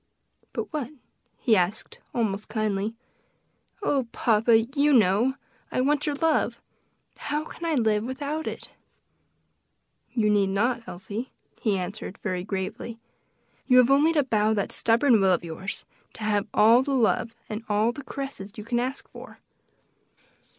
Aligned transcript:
"But 0.51 0.73
what?" 0.73 0.89
he 1.37 1.55
asked 1.55 1.99
almost 2.11 2.47
kindly. 2.49 2.95
"Oh, 3.83 4.07
papa! 4.11 4.59
you 4.61 4.93
know! 4.93 5.35
I 5.71 5.79
want 5.81 6.07
your 6.07 6.15
love. 6.15 6.59
How 7.17 7.45
can 7.45 7.65
I 7.65 7.75
live 7.75 8.03
without 8.03 8.47
it?" 8.47 8.71
"You 10.13 10.31
need 10.31 10.49
not, 10.49 10.81
Elsie," 10.87 11.29
he 11.61 11.77
answered 11.77 12.17
very 12.23 12.43
gravely, 12.43 12.97
"you 13.67 13.77
have 13.77 13.91
only 13.91 14.11
to 14.13 14.23
bow 14.23 14.55
that 14.55 14.71
stubborn 14.71 15.21
will 15.21 15.33
of 15.33 15.43
yours, 15.43 15.85
to 16.13 16.23
have 16.23 16.47
all 16.51 16.81
the 16.81 16.95
love 16.95 17.35
and 17.47 17.63
all 17.69 17.91
the 17.91 18.03
caresses 18.03 18.53
you 18.55 18.63
can 18.63 18.79
ask 18.79 19.07
for." 19.07 19.37